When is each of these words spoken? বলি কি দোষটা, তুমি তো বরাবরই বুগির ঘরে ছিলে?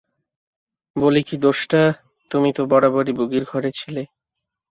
বলি 0.95 1.21
কি 1.23 1.35
দোষটা, 1.37 1.81
তুমি 2.31 2.49
তো 2.53 2.61
বরাবরই 2.65 3.13
বুগির 3.13 3.43
ঘরে 3.45 3.69
ছিলে? 3.71 4.03